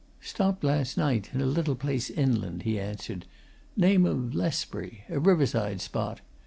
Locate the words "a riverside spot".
5.09-6.21